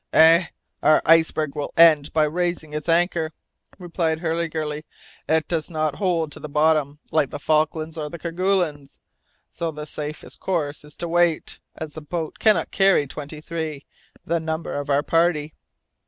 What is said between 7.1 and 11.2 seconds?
like the Falklands or the Kerguelens! So the safest course is to